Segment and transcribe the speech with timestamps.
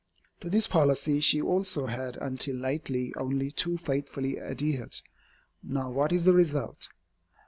[0.39, 4.95] To this policy she also has until lately only too faithfully adhered.
[5.61, 6.89] Now what is the result?